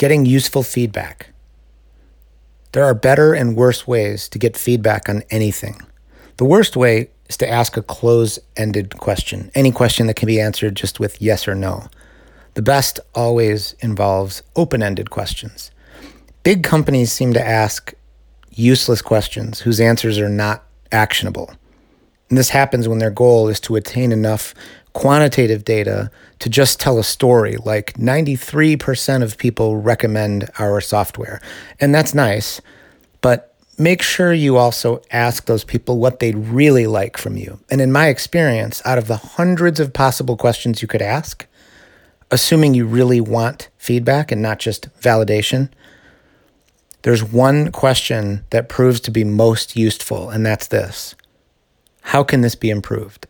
[0.00, 1.28] getting useful feedback.
[2.72, 5.82] There are better and worse ways to get feedback on anything.
[6.38, 10.40] The worst way is to ask a close ended question, any question that can be
[10.40, 11.90] answered just with yes or no.
[12.54, 15.70] The best always involves open ended questions.
[16.44, 17.92] Big companies seem to ask
[18.48, 21.52] useless questions whose answers are not actionable.
[22.30, 24.54] And this happens when their goal is to attain enough
[24.92, 26.10] quantitative data
[26.40, 31.40] to just tell a story, like 93% of people recommend our software.
[31.80, 32.60] And that's nice,
[33.20, 37.60] but make sure you also ask those people what they'd really like from you.
[37.70, 41.46] And in my experience, out of the hundreds of possible questions you could ask,
[42.30, 45.70] assuming you really want feedback and not just validation,
[47.02, 51.14] there's one question that proves to be most useful, and that's this
[52.02, 53.26] How can this be improved?